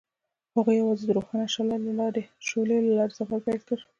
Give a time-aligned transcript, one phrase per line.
[0.55, 1.47] هغوی یوځای د روښانه
[2.47, 3.77] شعله له لارې سفر پیل کړ.